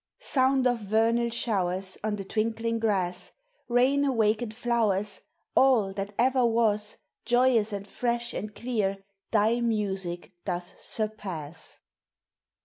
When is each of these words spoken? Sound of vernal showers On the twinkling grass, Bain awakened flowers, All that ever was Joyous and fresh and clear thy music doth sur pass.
Sound 0.17 0.65
of 0.65 0.79
vernal 0.79 1.29
showers 1.29 1.95
On 2.03 2.15
the 2.15 2.25
twinkling 2.25 2.79
grass, 2.79 3.33
Bain 3.71 4.03
awakened 4.03 4.51
flowers, 4.55 5.21
All 5.55 5.93
that 5.93 6.15
ever 6.17 6.43
was 6.43 6.97
Joyous 7.23 7.71
and 7.71 7.87
fresh 7.87 8.33
and 8.33 8.55
clear 8.55 9.03
thy 9.29 9.59
music 9.61 10.33
doth 10.43 10.73
sur 10.81 11.07
pass. 11.09 11.77